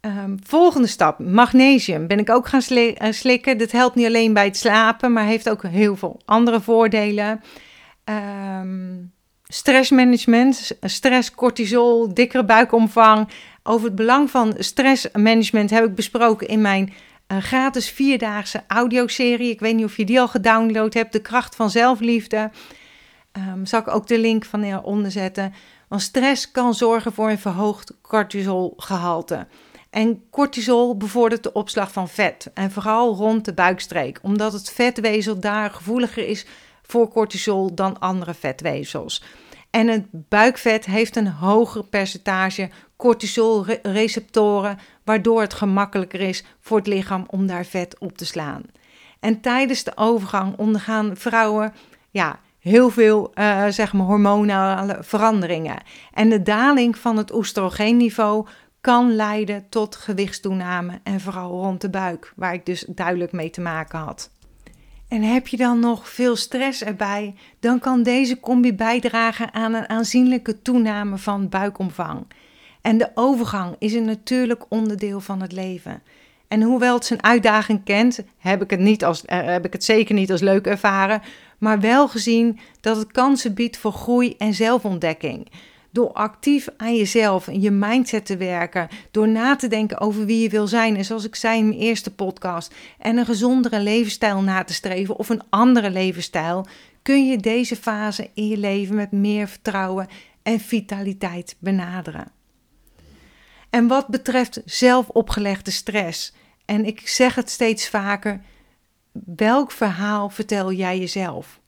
Um, 0.00 0.38
volgende 0.42 0.86
stap, 0.86 1.18
magnesium. 1.18 2.06
Ben 2.06 2.18
ik 2.18 2.30
ook 2.30 2.48
gaan 2.48 2.60
eh, 2.60 3.12
slikken. 3.12 3.58
Dit 3.58 3.72
helpt 3.72 3.94
niet 3.94 4.06
alleen 4.06 4.32
bij 4.32 4.44
het 4.44 4.56
slapen, 4.56 5.12
maar 5.12 5.24
heeft 5.24 5.50
ook 5.50 5.62
heel 5.62 5.96
veel 5.96 6.20
andere 6.24 6.60
voordelen. 6.60 7.40
Um, 8.04 9.12
stressmanagement, 9.46 10.70
stress, 10.80 11.30
cortisol, 11.30 12.14
dikkere 12.14 12.44
buikomvang. 12.44 13.28
Over 13.62 13.86
het 13.86 13.94
belang 13.94 14.30
van 14.30 14.54
stressmanagement 14.58 15.70
heb 15.70 15.84
ik 15.84 15.94
besproken 15.94 16.48
in 16.48 16.60
mijn 16.60 16.92
uh, 17.32 17.38
gratis 17.38 17.90
vierdaagse 17.90 18.62
audioserie. 18.66 19.50
Ik 19.50 19.60
weet 19.60 19.74
niet 19.74 19.84
of 19.84 19.96
je 19.96 20.04
die 20.04 20.20
al 20.20 20.28
gedownload 20.28 20.94
hebt. 20.94 21.12
De 21.12 21.20
kracht 21.20 21.56
van 21.56 21.70
zelfliefde. 21.70 22.50
Um, 23.32 23.66
zal 23.66 23.80
ik 23.80 23.88
ook 23.88 24.06
de 24.06 24.18
link 24.18 24.44
van 24.44 24.84
onder 24.84 25.10
zetten. 25.10 25.54
Want 25.88 26.02
stress 26.02 26.50
kan 26.50 26.74
zorgen 26.74 27.12
voor 27.12 27.30
een 27.30 27.38
verhoogd 27.38 27.92
cortisolgehalte. 28.02 29.46
En 29.90 30.22
cortisol 30.30 30.96
bevordert 30.96 31.42
de 31.42 31.52
opslag 31.52 31.92
van 31.92 32.08
vet. 32.08 32.50
En 32.54 32.70
vooral 32.70 33.14
rond 33.14 33.44
de 33.44 33.54
buikstreek. 33.54 34.18
Omdat 34.22 34.52
het 34.52 34.70
vetwezel 34.70 35.40
daar 35.40 35.70
gevoeliger 35.70 36.26
is 36.26 36.46
voor 36.82 37.08
cortisol 37.08 37.74
dan 37.74 37.98
andere 37.98 38.34
vetweefsels. 38.34 39.22
En 39.70 39.88
het 39.88 40.06
buikvet 40.10 40.84
heeft 40.84 41.16
een 41.16 41.28
hoger 41.28 41.84
percentage 41.84 42.70
cortisolreceptoren, 42.96 44.78
waardoor 45.04 45.40
het 45.40 45.54
gemakkelijker 45.54 46.20
is 46.20 46.44
voor 46.60 46.76
het 46.76 46.86
lichaam 46.86 47.24
om 47.26 47.46
daar 47.46 47.64
vet 47.64 47.98
op 47.98 48.16
te 48.16 48.26
slaan. 48.26 48.62
En 49.20 49.40
tijdens 49.40 49.84
de 49.84 49.96
overgang 49.96 50.56
ondergaan 50.56 51.16
vrouwen 51.16 51.72
ja, 52.10 52.38
heel 52.60 52.90
veel 52.90 53.32
uh, 53.34 53.66
zeg 53.66 53.92
maar 53.92 54.06
hormonale 54.06 54.96
veranderingen. 55.00 55.82
En 56.12 56.28
de 56.28 56.42
daling 56.42 56.98
van 56.98 57.16
het 57.16 57.34
oestrogeenniveau 57.34 58.46
kan 58.80 59.14
leiden 59.14 59.66
tot 59.68 59.96
gewichtstoename 59.96 61.00
en 61.02 61.20
vooral 61.20 61.50
rond 61.50 61.80
de 61.80 61.90
buik, 61.90 62.32
waar 62.36 62.54
ik 62.54 62.66
dus 62.66 62.84
duidelijk 62.88 63.32
mee 63.32 63.50
te 63.50 63.60
maken 63.60 63.98
had. 63.98 64.30
En 65.08 65.22
heb 65.22 65.48
je 65.48 65.56
dan 65.56 65.80
nog 65.80 66.08
veel 66.08 66.36
stress 66.36 66.82
erbij, 66.82 67.34
dan 67.60 67.78
kan 67.78 68.02
deze 68.02 68.40
combi 68.40 68.74
bijdragen 68.74 69.54
aan 69.54 69.74
een 69.74 69.88
aanzienlijke 69.88 70.62
toename 70.62 71.18
van 71.18 71.48
buikomvang. 71.48 72.26
En 72.80 72.98
de 72.98 73.10
overgang 73.14 73.76
is 73.78 73.94
een 73.94 74.04
natuurlijk 74.04 74.64
onderdeel 74.68 75.20
van 75.20 75.40
het 75.40 75.52
leven. 75.52 76.02
En 76.48 76.62
hoewel 76.62 76.94
het 76.94 77.04
zijn 77.04 77.22
uitdaging 77.22 77.84
kent, 77.84 78.20
heb 78.38 78.62
ik 78.62 78.70
het, 78.70 78.80
niet 78.80 79.04
als, 79.04 79.24
uh, 79.24 79.44
heb 79.44 79.64
ik 79.64 79.72
het 79.72 79.84
zeker 79.84 80.14
niet 80.14 80.30
als 80.30 80.40
leuk 80.40 80.66
ervaren, 80.66 81.22
maar 81.60 81.80
wel 81.80 82.08
gezien 82.08 82.58
dat 82.80 82.96
het 82.96 83.12
kansen 83.12 83.54
biedt 83.54 83.76
voor 83.76 83.92
groei 83.92 84.34
en 84.38 84.54
zelfontdekking. 84.54 85.48
Door 85.90 86.12
actief 86.12 86.68
aan 86.76 86.96
jezelf 86.96 87.48
en 87.48 87.60
je 87.60 87.70
mindset 87.70 88.26
te 88.26 88.36
werken, 88.36 88.88
door 89.10 89.28
na 89.28 89.56
te 89.56 89.68
denken 89.68 90.00
over 90.00 90.26
wie 90.26 90.42
je 90.42 90.48
wil 90.48 90.66
zijn, 90.66 90.96
en 90.96 91.04
zoals 91.04 91.24
ik 91.24 91.34
zei 91.34 91.58
in 91.58 91.68
mijn 91.68 91.80
eerste 91.80 92.10
podcast, 92.10 92.74
en 92.98 93.16
een 93.16 93.24
gezondere 93.24 93.80
levensstijl 93.80 94.40
na 94.40 94.64
te 94.64 94.74
streven 94.74 95.16
of 95.16 95.28
een 95.28 95.42
andere 95.48 95.90
levensstijl, 95.90 96.66
kun 97.02 97.26
je 97.28 97.36
deze 97.36 97.76
fase 97.76 98.30
in 98.34 98.48
je 98.48 98.56
leven 98.56 98.94
met 98.94 99.12
meer 99.12 99.48
vertrouwen 99.48 100.08
en 100.42 100.60
vitaliteit 100.60 101.56
benaderen. 101.58 102.32
En 103.70 103.86
wat 103.86 104.06
betreft 104.06 104.62
zelfopgelegde 104.64 105.70
stress, 105.70 106.32
en 106.64 106.84
ik 106.84 107.08
zeg 107.08 107.34
het 107.34 107.50
steeds 107.50 107.88
vaker, 107.88 108.40
welk 109.12 109.70
verhaal 109.70 110.28
vertel 110.28 110.72
jij 110.72 110.98
jezelf? 110.98 111.60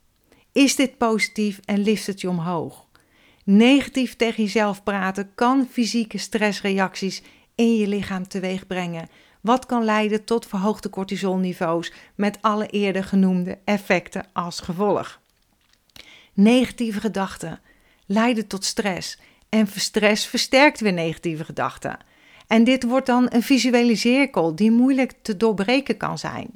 Is 0.53 0.77
dit 0.77 0.99
positief 0.99 1.61
en 1.65 1.79
lift 1.79 2.07
het 2.07 2.21
je 2.21 2.29
omhoog? 2.29 2.87
Negatief 3.45 4.17
tegen 4.17 4.43
jezelf 4.43 4.83
praten 4.83 5.35
kan 5.35 5.69
fysieke 5.71 6.19
stressreacties 6.19 7.23
in 7.55 7.77
je 7.77 7.87
lichaam 7.87 8.29
teweeg 8.29 8.67
brengen, 8.67 9.09
wat 9.41 9.67
kan 9.67 9.85
leiden 9.85 10.25
tot 10.25 10.47
verhoogde 10.47 10.91
cortisolniveaus 10.91 11.93
met 12.15 12.39
alle 12.41 12.67
eerder 12.67 13.05
genoemde 13.05 13.59
effecten 13.65 14.27
als 14.33 14.61
gevolg. 14.61 15.21
Negatieve 16.35 17.01
gedachten 17.01 17.61
leiden 18.07 18.47
tot 18.47 18.65
stress 18.65 19.19
en 19.49 19.67
stress 19.67 20.27
versterkt 20.27 20.81
weer 20.81 20.93
negatieve 20.93 21.45
gedachten. 21.45 21.99
En 22.47 22.65
dit 22.65 22.83
wordt 22.83 23.07
dan 23.07 23.27
een 23.31 23.43
visuele 23.43 23.97
cirkel 23.97 24.55
die 24.55 24.71
moeilijk 24.71 25.13
te 25.23 25.37
doorbreken 25.37 25.97
kan 25.97 26.19
zijn. 26.19 26.51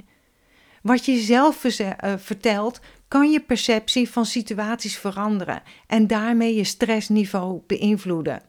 Wat 0.87 1.05
je 1.05 1.17
zelf 1.17 1.65
eh, 1.65 2.15
vertelt 2.19 2.81
kan 3.09 3.31
je 3.31 3.41
perceptie 3.41 4.11
van 4.11 4.27
situaties 4.27 4.99
veranderen 4.99 5.63
en 5.87 6.07
daarmee 6.07 6.55
je 6.55 6.65
stressniveau 6.65 7.61
beïnvloeden. 7.67 8.43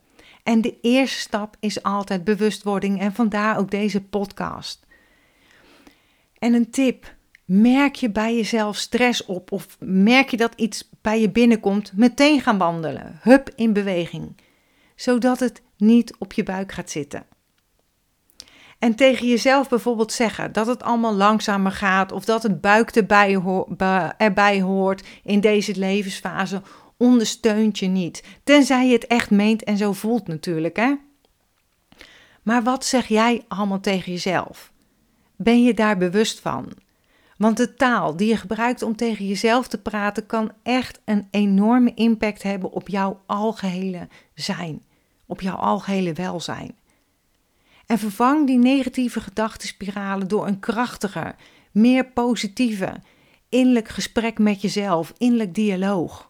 En 0.43 0.61
de 0.61 0.77
eerste 0.81 1.19
stap 1.19 1.55
is 1.59 1.83
altijd 1.83 2.23
bewustwording 2.23 2.99
en 2.99 3.13
vandaar 3.13 3.57
ook 3.57 3.71
deze 3.71 4.01
podcast. 4.03 4.85
En 6.39 6.53
een 6.53 6.69
tip: 6.69 7.15
merk 7.45 7.95
je 7.95 8.09
bij 8.09 8.35
jezelf 8.35 8.75
stress 8.75 9.25
op 9.25 9.51
of 9.51 9.77
merk 9.79 10.29
je 10.29 10.37
dat 10.37 10.53
iets 10.55 10.89
bij 11.01 11.21
je 11.21 11.29
binnenkomt, 11.29 11.91
meteen 11.95 12.41
gaan 12.41 12.57
wandelen. 12.57 13.19
Hup 13.21 13.49
in 13.55 13.73
beweging, 13.73 14.35
zodat 14.95 15.39
het 15.39 15.61
niet 15.77 16.15
op 16.17 16.33
je 16.33 16.43
buik 16.43 16.71
gaat 16.71 16.89
zitten. 16.89 17.25
En 18.79 18.95
tegen 18.95 19.27
jezelf 19.27 19.69
bijvoorbeeld 19.69 20.11
zeggen 20.11 20.51
dat 20.51 20.67
het 20.67 20.83
allemaal 20.83 21.13
langzamer 21.13 21.71
gaat 21.71 22.11
of 22.11 22.25
dat 22.25 22.43
een 22.43 22.59
buik 22.59 22.89
erbij, 22.89 23.41
erbij 24.17 24.61
hoort 24.61 25.03
in 25.23 25.39
deze 25.39 25.75
levensfase 25.75 26.61
ondersteunt 26.97 27.79
je 27.79 27.87
niet. 27.87 28.23
Tenzij 28.43 28.87
je 28.87 28.93
het 28.93 29.07
echt 29.07 29.29
meent 29.29 29.63
en 29.63 29.77
zo 29.77 29.93
voelt 29.93 30.27
natuurlijk, 30.27 30.75
hè? 30.75 30.95
Maar 32.43 32.63
wat 32.63 32.85
zeg 32.85 33.07
jij 33.07 33.45
allemaal 33.47 33.79
tegen 33.79 34.11
jezelf? 34.11 34.71
Ben 35.35 35.63
je 35.63 35.73
daar 35.73 35.97
bewust 35.97 36.39
van? 36.39 36.71
Want 37.37 37.57
de 37.57 37.73
taal 37.73 38.15
die 38.15 38.27
je 38.27 38.37
gebruikt 38.37 38.81
om 38.81 38.95
tegen 38.95 39.27
jezelf 39.27 39.67
te 39.67 39.77
praten 39.77 40.25
kan 40.25 40.51
echt 40.63 40.99
een 41.05 41.27
enorme 41.31 41.93
impact 41.93 42.43
hebben 42.43 42.71
op 42.71 42.87
jouw 42.87 43.21
algehele 43.25 44.07
zijn, 44.33 44.83
op 45.25 45.41
jouw 45.41 45.55
algehele 45.55 46.13
welzijn. 46.13 46.75
En 47.87 47.97
vervang 47.97 48.47
die 48.47 48.57
negatieve 48.57 49.21
gedachtenspiralen 49.21 50.27
door 50.27 50.47
een 50.47 50.59
krachtiger, 50.59 51.35
meer 51.71 52.05
positieve, 52.05 52.93
innerlijk 53.49 53.87
gesprek 53.87 54.39
met 54.39 54.61
jezelf, 54.61 55.13
innerlijk 55.17 55.55
dialoog. 55.55 56.29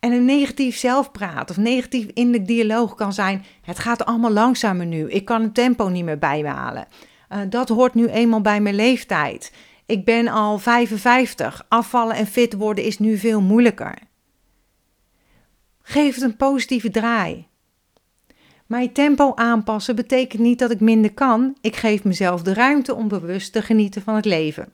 En 0.00 0.12
een 0.12 0.24
negatief 0.24 0.76
zelfpraat 0.76 1.50
of 1.50 1.56
negatief 1.56 2.06
innerlijk 2.06 2.46
dialoog 2.46 2.94
kan 2.94 3.12
zijn: 3.12 3.44
het 3.62 3.78
gaat 3.78 4.04
allemaal 4.04 4.32
langzamer 4.32 4.86
nu, 4.86 5.10
ik 5.10 5.24
kan 5.24 5.42
het 5.42 5.54
tempo 5.54 5.88
niet 5.88 6.04
meer 6.04 6.18
bijhalen. 6.18 6.86
Uh, 7.28 7.38
dat 7.48 7.68
hoort 7.68 7.94
nu 7.94 8.06
eenmaal 8.06 8.40
bij 8.40 8.60
mijn 8.60 8.74
leeftijd. 8.74 9.52
Ik 9.86 10.04
ben 10.04 10.28
al 10.28 10.58
55, 10.58 11.66
afvallen 11.68 12.16
en 12.16 12.26
fit 12.26 12.54
worden 12.54 12.84
is 12.84 12.98
nu 12.98 13.16
veel 13.16 13.40
moeilijker. 13.40 13.98
Geef 15.82 16.14
het 16.14 16.24
een 16.24 16.36
positieve 16.36 16.90
draai. 16.90 17.46
Mijn 18.68 18.92
tempo 18.92 19.32
aanpassen 19.34 19.96
betekent 19.96 20.42
niet 20.42 20.58
dat 20.58 20.70
ik 20.70 20.80
minder 20.80 21.12
kan. 21.12 21.56
Ik 21.60 21.76
geef 21.76 22.04
mezelf 22.04 22.42
de 22.42 22.52
ruimte 22.52 22.94
om 22.94 23.08
bewust 23.08 23.52
te 23.52 23.62
genieten 23.62 24.02
van 24.02 24.14
het 24.14 24.24
leven. 24.24 24.72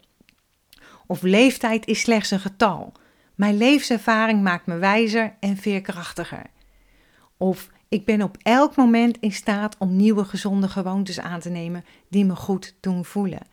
Of 1.06 1.22
leeftijd 1.22 1.86
is 1.86 2.00
slechts 2.00 2.30
een 2.30 2.40
getal. 2.40 2.92
Mijn 3.34 3.56
levenservaring 3.56 4.42
maakt 4.42 4.66
me 4.66 4.78
wijzer 4.78 5.36
en 5.40 5.56
veerkrachtiger. 5.56 6.42
Of 7.36 7.70
ik 7.88 8.04
ben 8.04 8.22
op 8.22 8.36
elk 8.42 8.76
moment 8.76 9.18
in 9.20 9.32
staat 9.32 9.76
om 9.78 9.96
nieuwe 9.96 10.24
gezonde 10.24 10.68
gewoontes 10.68 11.20
aan 11.20 11.40
te 11.40 11.50
nemen 11.50 11.84
die 12.08 12.24
me 12.24 12.36
goed 12.36 12.74
doen 12.80 13.04
voelen. 13.04 13.46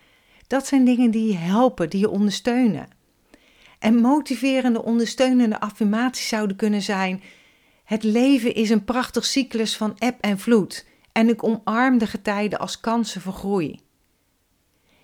Dat 0.47 0.67
zijn 0.67 0.85
dingen 0.85 1.11
die 1.11 1.27
je 1.27 1.37
helpen, 1.37 1.89
die 1.89 1.99
je 1.99 2.09
ondersteunen. 2.09 2.87
En 3.79 3.95
motiverende, 3.95 4.83
ondersteunende 4.83 5.59
affirmaties 5.59 6.27
zouden 6.27 6.55
kunnen 6.55 6.81
zijn: 6.81 7.21
Het 7.91 8.03
leven 8.03 8.55
is 8.55 8.69
een 8.69 8.83
prachtig 8.83 9.25
cyclus 9.25 9.77
van 9.77 9.97
eb 9.97 10.21
en 10.21 10.39
vloed 10.39 10.85
en 11.11 11.29
ik 11.29 11.43
omarm 11.43 11.97
de 11.97 12.07
getijden 12.07 12.59
als 12.59 12.79
kansen 12.79 13.21
voor 13.21 13.33
groei. 13.33 13.79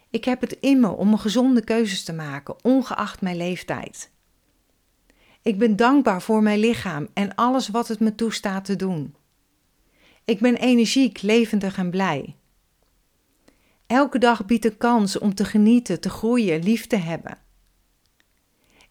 Ik 0.09 0.25
heb 0.25 0.41
het 0.41 0.57
in 0.59 0.79
me 0.79 0.87
om 0.87 1.17
gezonde 1.17 1.63
keuzes 1.63 2.03
te 2.03 2.13
maken, 2.13 2.55
ongeacht 2.63 3.21
mijn 3.21 3.37
leeftijd. 3.37 4.11
Ik 5.41 5.57
ben 5.57 5.75
dankbaar 5.75 6.21
voor 6.21 6.43
mijn 6.43 6.59
lichaam 6.59 7.07
en 7.13 7.35
alles 7.35 7.67
wat 7.67 7.87
het 7.87 7.99
me 7.99 8.15
toestaat 8.15 8.65
te 8.65 8.75
doen. 8.75 9.15
Ik 10.25 10.39
ben 10.39 10.55
energiek, 10.55 11.21
levendig 11.21 11.77
en 11.77 11.89
blij. 11.89 12.35
Elke 13.87 14.17
dag 14.17 14.45
biedt 14.45 14.65
een 14.65 14.77
kans 14.77 15.19
om 15.19 15.33
te 15.33 15.45
genieten, 15.45 15.99
te 15.99 16.09
groeien, 16.09 16.63
lief 16.63 16.87
te 16.87 16.97
hebben. 16.97 17.37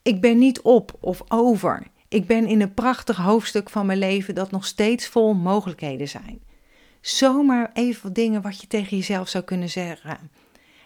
Ik 0.02 0.20
ben 0.20 0.38
niet 0.38 0.60
op 0.60 0.96
of 1.00 1.22
over. 1.28 1.94
Ik 2.08 2.26
ben 2.26 2.46
in 2.46 2.60
een 2.60 2.74
prachtig 2.74 3.16
hoofdstuk 3.16 3.70
van 3.70 3.86
mijn 3.86 3.98
leven 3.98 4.34
dat 4.34 4.50
nog 4.50 4.66
steeds 4.66 5.06
vol 5.06 5.34
mogelijkheden 5.34 6.08
zijn. 6.08 6.42
Zomaar 7.00 7.70
even 7.72 8.02
wat 8.02 8.14
dingen 8.14 8.42
wat 8.42 8.60
je 8.60 8.66
tegen 8.66 8.96
jezelf 8.96 9.28
zou 9.28 9.44
kunnen 9.44 9.68
zeggen. 9.68 10.30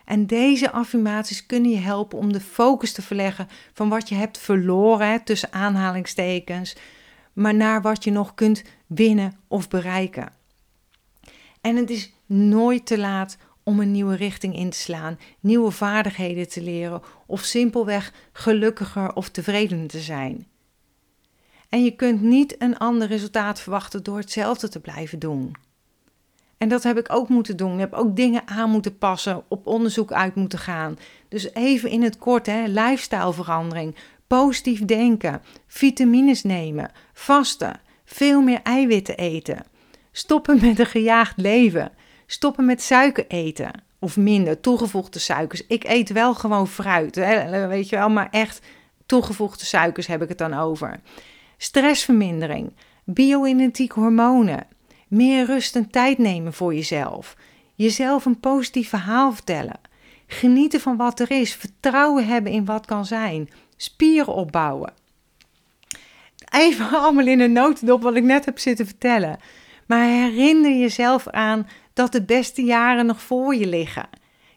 En 0.05 0.27
deze 0.27 0.71
affirmaties 0.71 1.47
kunnen 1.47 1.71
je 1.71 1.77
helpen 1.77 2.19
om 2.19 2.33
de 2.33 2.41
focus 2.41 2.93
te 2.93 3.03
verleggen 3.03 3.49
van 3.73 3.89
wat 3.89 4.09
je 4.09 4.15
hebt 4.15 4.39
verloren, 4.39 5.25
tussen 5.25 5.53
aanhalingstekens, 5.53 6.77
maar 7.33 7.55
naar 7.55 7.83
wat 7.83 8.05
je 8.05 8.11
nog 8.11 8.35
kunt 8.35 8.63
winnen 8.87 9.37
of 9.49 9.69
bereiken. 9.69 10.33
En 11.61 11.77
het 11.77 11.91
is 11.91 12.13
nooit 12.27 12.87
te 12.87 12.99
laat 12.99 13.37
om 13.63 13.81
een 13.81 13.91
nieuwe 13.91 14.17
richting 14.17 14.57
in 14.57 14.71
te 14.71 14.79
slaan, 14.79 15.19
nieuwe 15.41 15.71
vaardigheden 15.71 16.49
te 16.49 16.63
leren 16.63 17.03
of 17.27 17.43
simpelweg 17.43 18.13
gelukkiger 18.33 19.15
of 19.15 19.29
tevreden 19.29 19.87
te 19.87 20.01
zijn. 20.01 20.47
En 21.71 21.85
je 21.85 21.91
kunt 21.91 22.23
niet 22.23 22.55
een 22.59 22.79
ander 22.79 23.09
resultaat 23.09 23.61
verwachten 23.61 24.03
door 24.03 24.19
hetzelfde 24.19 24.69
te 24.69 24.81
blijven 24.81 25.19
doen. 25.19 25.55
En 26.59 26.69
dat 26.69 26.83
heb 26.83 26.99
ik 26.99 27.13
ook 27.13 27.29
moeten 27.29 27.57
doen. 27.57 27.73
Ik 27.73 27.79
heb 27.79 27.93
ook 27.93 28.17
dingen 28.17 28.43
aan 28.47 28.71
moeten 28.71 28.99
passen, 28.99 29.43
op 29.49 29.67
onderzoek 29.67 30.13
uit 30.13 30.35
moeten 30.35 30.59
gaan. 30.59 30.99
Dus 31.29 31.55
even 31.55 31.91
in 31.91 32.03
het 32.03 32.19
kort, 32.19 32.47
hè, 32.47 32.67
lifestyleverandering, 32.67 33.97
positief 34.27 34.85
denken, 34.85 35.43
vitamines 35.67 36.43
nemen, 36.43 36.91
vasten, 37.13 37.81
veel 38.05 38.43
meer 38.43 38.61
eiwitten 38.63 39.17
eten, 39.17 39.65
stoppen 40.13 40.61
met 40.61 40.79
een 40.79 40.87
gejaagd 40.87 41.37
leven, 41.37 41.93
stoppen 42.27 42.65
met 42.65 42.83
suiker 42.83 43.27
eten 43.27 43.71
of 43.99 44.17
minder 44.17 44.61
toegevoegde 44.61 45.19
suikers. 45.19 45.67
Ik 45.67 45.85
eet 45.85 46.13
wel 46.13 46.35
gewoon 46.35 46.69
fruit, 46.69 47.15
hè, 47.15 47.67
weet 47.67 47.89
je 47.89 47.97
wel, 47.97 48.09
maar 48.09 48.29
echt 48.31 48.61
toegevoegde 49.07 49.65
suikers 49.65 50.07
heb 50.07 50.23
ik 50.23 50.29
het 50.29 50.39
dan 50.39 50.55
over. 50.55 51.01
Stressvermindering, 51.63 52.73
bio-identieke 53.05 54.01
hormonen 54.01 54.67
meer 55.09 55.47
rust 55.47 55.77
en 55.77 55.91
tijd 55.91 56.19
nemen 56.19 56.53
voor 56.53 56.75
jezelf. 56.75 57.37
Jezelf 57.75 58.25
een 58.25 58.41
positief 58.41 58.89
verhaal 58.89 59.33
vertellen. 59.33 59.81
Genieten 60.27 60.81
van 60.81 60.97
wat 60.97 61.21
er 61.21 61.31
is. 61.31 61.55
Vertrouwen 61.55 62.27
hebben 62.27 62.53
in 62.53 62.65
wat 62.65 62.87
kan 62.87 63.05
zijn. 63.07 63.51
Spieren 63.77 64.35
opbouwen. 64.35 64.93
Even 66.53 66.91
allemaal 67.01 67.27
in 67.27 67.41
een 67.41 67.53
notendop 67.53 68.03
wat 68.03 68.17
ik 68.17 68.25
net 68.25 68.45
heb 68.45 68.59
zitten 68.59 68.87
vertellen. 68.87 69.39
Maar 69.87 70.05
herinner 70.05 70.79
jezelf 70.79 71.29
aan 71.29 71.69
dat 71.93 72.13
de 72.13 72.23
beste 72.23 72.63
jaren 72.63 73.07
nog 73.07 73.23
voor 73.23 73.55
je 73.55 73.67
liggen. 73.67 74.09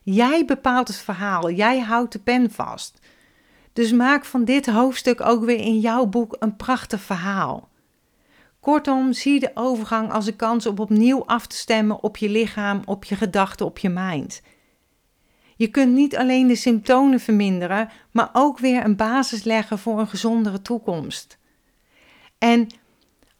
Jij 0.03 0.45
bepaalt 0.45 0.87
het 0.87 0.97
verhaal. 0.97 1.51
Jij 1.51 1.79
houdt 1.79 2.11
de 2.11 2.19
pen 2.19 2.51
vast. 2.51 2.99
Dus 3.73 3.91
maak 3.91 4.25
van 4.25 4.45
dit 4.45 4.65
hoofdstuk 4.65 5.21
ook 5.21 5.45
weer 5.45 5.59
in 5.59 5.79
jouw 5.79 6.05
boek 6.05 6.35
een 6.39 6.55
prachtig 6.55 7.01
verhaal. 7.01 7.69
Kortom, 8.59 9.13
zie 9.13 9.39
de 9.39 9.51
overgang 9.53 10.11
als 10.11 10.27
een 10.27 10.35
kans 10.35 10.65
om 10.65 10.77
opnieuw 10.77 11.25
af 11.25 11.47
te 11.47 11.55
stemmen 11.55 12.03
op 12.03 12.17
je 12.17 12.29
lichaam, 12.29 12.81
op 12.85 13.03
je 13.03 13.15
gedachten, 13.15 13.65
op 13.65 13.77
je 13.77 13.89
mind. 13.89 14.41
Je 15.55 15.67
kunt 15.67 15.93
niet 15.93 16.17
alleen 16.17 16.47
de 16.47 16.55
symptomen 16.55 17.19
verminderen, 17.19 17.89
maar 18.11 18.29
ook 18.33 18.59
weer 18.59 18.85
een 18.85 18.95
basis 18.95 19.43
leggen 19.43 19.79
voor 19.79 19.99
een 19.99 20.07
gezondere 20.07 20.61
toekomst. 20.61 21.37
En 22.37 22.67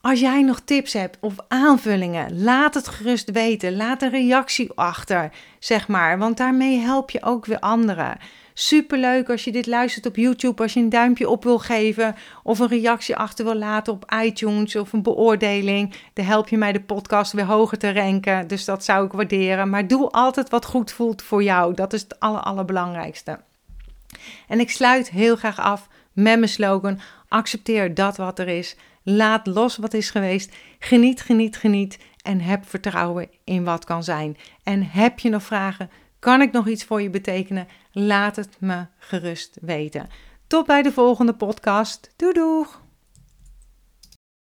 als 0.02 0.20
jij 0.20 0.42
nog 0.42 0.60
tips 0.60 0.94
hebt 0.94 1.18
of 1.22 1.36
aanvullingen, 1.48 2.44
laat 2.44 2.74
het 2.74 2.88
gerust 2.88 3.32
weten. 3.32 3.76
Laat 3.76 4.02
een 4.02 4.10
reactie 4.10 4.72
achter, 4.76 5.32
zeg 5.60 5.88
maar, 5.88 6.18
want 6.18 6.38
daarmee 6.38 6.78
help 6.78 7.10
je 7.10 7.24
ook 7.24 7.46
weer 7.46 7.60
anderen. 7.60 8.18
Superleuk 8.54 9.30
als 9.30 9.44
je 9.44 9.52
dit 9.52 9.68
luistert 9.68 10.06
op 10.06 10.16
YouTube, 10.16 10.62
als 10.62 10.74
je 10.74 10.80
een 10.80 10.90
duimpje 10.90 11.30
op 11.30 11.44
wil 11.44 11.60
geven 11.60 12.16
of 12.44 12.60
een 12.60 12.68
reactie 12.68 13.16
achter 13.16 13.46
wil 13.46 13.56
laten 13.56 13.94
op 13.94 14.14
iTunes 14.24 14.76
of 14.76 14.94
een 14.94 15.02
beoordeling. 15.02 15.94
Dan 16.14 16.26
help 16.26 16.48
je 16.48 16.58
mij 16.58 16.72
de 16.72 16.82
podcast 16.82 17.32
weer 17.32 17.46
hoger 17.46 17.78
te 17.78 17.94
ranken, 17.94 18.48
dus 18.48 18.66
dat 18.66 18.84
zou 18.84 19.06
ik 19.06 19.12
waarderen. 19.12 19.70
Maar 19.70 19.88
doe 19.88 20.10
altijd 20.10 20.50
wat 20.50 20.66
goed 20.66 20.92
voelt 20.92 21.22
voor 21.22 21.44
jou, 21.44 21.74
dat 21.74 21.94
is 21.94 22.02
het 22.02 22.20
aller, 22.20 22.42
allerbelangrijkste. 22.42 23.40
En 24.48 24.60
ik 24.60 24.72
sluit 24.72 25.10
heel 25.10 25.36
graag 25.36 25.60
af 25.60 25.88
met 26.12 26.40
mijn 26.40 26.50
slogan: 26.50 27.00
accepteer 27.28 27.94
dat 27.94 28.18
wat 28.18 28.40
er 28.40 28.48
is. 28.48 28.76
Laat 29.04 29.48
los 29.48 29.78
wat 29.78 29.94
is 29.94 30.10
geweest. 30.10 30.56
Geniet, 30.80 31.22
geniet, 31.22 31.58
geniet. 31.58 32.00
En 32.22 32.42
heb 32.42 32.70
vertrouwen 32.70 33.30
in 33.44 33.64
wat 33.64 33.86
kan 33.86 34.04
zijn. 34.04 34.38
En 34.64 34.90
heb 34.90 35.20
je 35.20 35.30
nog 35.30 35.44
vragen? 35.44 35.90
Kan 36.20 36.42
ik 36.42 36.52
nog 36.52 36.68
iets 36.68 36.84
voor 36.84 37.02
je 37.02 37.10
betekenen? 37.10 37.68
Laat 37.96 38.36
het 38.36 38.56
me 38.60 38.86
gerust 38.98 39.58
weten. 39.62 40.10
Tot 40.48 40.66
bij 40.66 40.82
de 40.82 40.92
volgende 40.92 41.34
podcast. 41.34 42.14
Doei 42.16 42.34
doeg! 42.34 42.83